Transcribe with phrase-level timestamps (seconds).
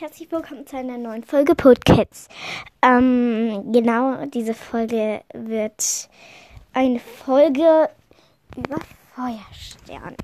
[0.00, 2.28] herzlich willkommen zu einer neuen Folge Podcasts.
[2.82, 6.08] Ähm, genau, diese Folge wird
[6.72, 7.90] eine Folge
[8.56, 8.76] über
[9.16, 10.14] Feuerstern.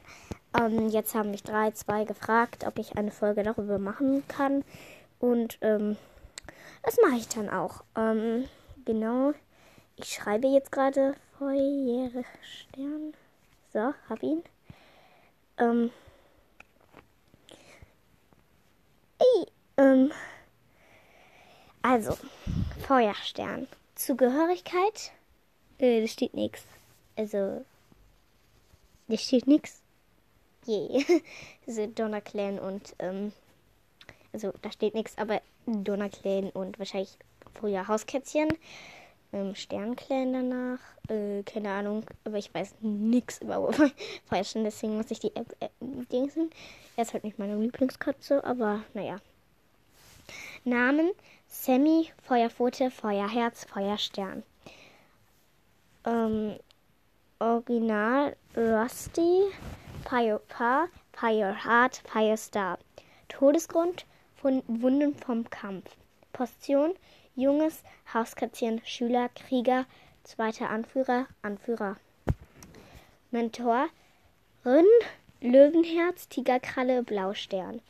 [0.56, 4.62] Ähm, jetzt haben mich drei, zwei gefragt, ob ich eine Folge darüber machen kann.
[5.18, 5.96] Und ähm,
[6.84, 7.82] das mache ich dann auch.
[7.96, 8.44] Ähm,
[8.84, 9.32] genau,
[9.96, 13.12] ich schreibe jetzt gerade Feuerstern.
[13.72, 14.44] So, hab ihn.
[15.58, 15.90] Ähm,
[19.18, 19.46] ey,
[19.76, 20.12] ähm,
[21.94, 22.18] also,
[22.88, 23.68] Feuerstern.
[23.94, 25.12] Zugehörigkeit?
[25.78, 26.64] Äh, da steht nichts.
[27.14, 27.64] Also,
[29.06, 29.80] da steht nichts.
[30.66, 31.04] Je.
[31.66, 31.86] Yeah.
[31.86, 33.32] Donner Clan und, ähm,
[34.32, 37.16] also, da steht nichts, aber Donner Clan und wahrscheinlich
[37.54, 38.48] früher Hauskätzchen.
[39.32, 40.80] Ähm, Sternclan danach.
[41.08, 43.72] Äh, keine Ahnung, aber ich weiß nichts über
[44.26, 45.68] Feuerstern, deswegen muss ich die App äh,
[46.10, 46.50] dingsen.
[46.96, 49.20] Er ist halt nicht meine Lieblingskatze, aber naja.
[50.64, 51.10] Namen:
[51.56, 54.42] Sammy, Feuerpfote, Feuerherz, Feuerstern.
[56.04, 56.58] Ähm,
[57.38, 59.44] Original Rusty,
[60.04, 60.42] Fire
[61.12, 62.78] Fireheart, Firestar.
[63.28, 64.04] Todesgrund:
[64.42, 65.96] Wunden vom Kampf.
[66.32, 66.92] Position:
[67.36, 67.82] Junges,
[68.12, 69.86] Hauskatzchen, Schüler, Krieger,
[70.24, 71.96] zweiter Anführer, Anführer.
[73.30, 73.88] Mentorin:
[75.40, 77.80] Löwenherz, Tigerkralle, Blaustern.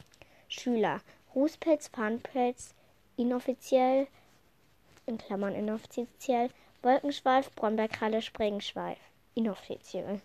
[0.49, 1.01] Schüler:
[1.35, 2.75] Rußpelz, Fahnenpelz,
[3.17, 4.07] inoffiziell,
[5.07, 6.51] in Klammern inoffiziell,
[6.83, 8.99] Wolkenschweif, Brombeerkralle, Sprengenschweif,
[9.35, 10.21] inoffiziell.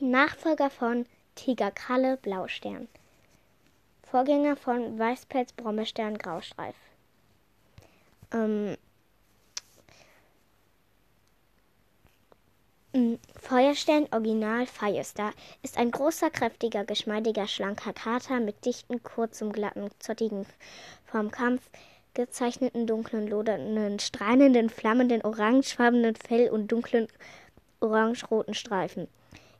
[0.00, 2.88] Nachfolger von Tigerkralle, Blaustern.
[4.02, 6.76] Vorgänger von Weißpelz, Brombeerstern, Graustreif.
[8.32, 8.76] Ähm,
[13.54, 15.32] Feuerstern Original Firestar
[15.62, 20.44] ist ein großer, kräftiger, geschmeidiger, schlanker Kater mit dichten, kurzem, glatten, zottigen,
[21.04, 21.70] vom Kampf
[22.14, 27.06] gezeichneten, dunklen, lodernden, strahlenden, flammenden, orangefarbenen Fell und dunklen,
[27.78, 29.06] orange-roten Streifen.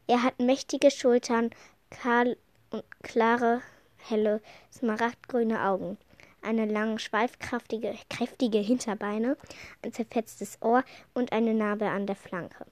[0.09, 1.50] Er hat mächtige Schultern,
[1.91, 2.37] kahl
[2.71, 3.62] und klare,
[3.99, 4.41] helle,
[4.72, 5.99] smaragdgrüne Augen,
[6.43, 9.37] eine lange, schweifkraftige, kräftige Hinterbeine,
[9.83, 10.83] ein zerfetztes Ohr
[11.15, 12.66] und eine Narbe an der Flanke.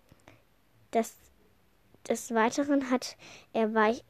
[0.94, 1.14] Des,
[2.08, 3.16] des Weiteren hat
[3.53, 4.04] er, weich,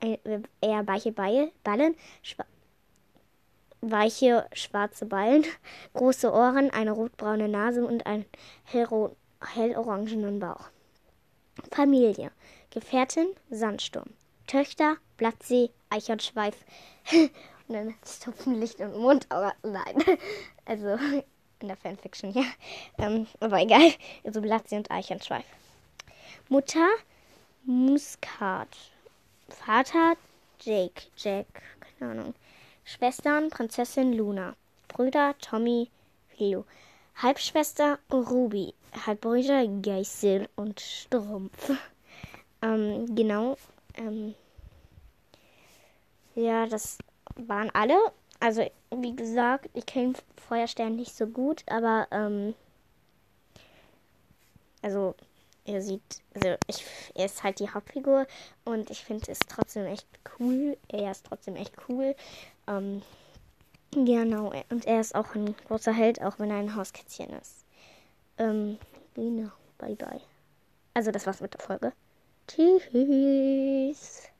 [0.00, 0.18] äh,
[0.60, 2.44] eher weiche Ballen, schwa
[3.84, 5.44] weiche schwarze Ballen,
[5.94, 8.26] große Ohren, eine rotbraune Nase und einen
[8.64, 10.70] hellorangenen Bauch.
[11.70, 12.30] Familie.
[12.70, 14.10] Gefährtin, Sandsturm.
[14.46, 16.56] Töchter, Blattsee, Eichhornschweif.
[17.68, 19.52] und dann Tupfenlicht und Mundauge.
[19.62, 19.96] Nein.
[20.64, 20.96] Also
[21.60, 22.44] in der Fanfiction, ja.
[22.98, 23.92] Ähm, aber egal.
[24.24, 25.44] Also Blattsee und Eichhornschweif.
[26.48, 26.88] Mutter
[27.64, 28.68] Muskat.
[29.48, 30.16] Vater
[30.60, 31.02] Jake.
[31.16, 31.46] Jack.
[31.98, 32.34] Keine Ahnung.
[32.84, 34.54] Schwestern Prinzessin Luna.
[34.88, 35.90] Brüder Tommy,
[36.28, 36.64] Philo.
[37.16, 38.74] Halbschwester Ruby.
[39.06, 41.70] Halbbrüder Geißel und Strumpf.
[42.64, 43.56] Ähm, genau.
[43.96, 44.36] Ähm,
[46.36, 46.98] ja, das
[47.34, 47.96] waren alle.
[48.38, 50.14] Also, wie gesagt, ich kenne
[50.48, 52.54] Feuerstern nicht so gut, aber ähm,
[54.80, 55.14] also
[55.64, 56.84] er sieht, also ich,
[57.14, 58.26] er ist halt die Hauptfigur
[58.64, 60.06] und ich finde es trotzdem echt
[60.38, 60.76] cool.
[60.88, 62.14] Er ist trotzdem echt cool.
[62.66, 63.02] Ähm,
[63.92, 67.64] genau, und er ist auch ein großer Held, auch wenn er ein Hauskätzchen ist.
[68.38, 68.78] Ähm,
[69.14, 70.20] genau, bye bye.
[70.94, 71.92] Also das war's mit der Folge.
[72.48, 74.31] Tschüss.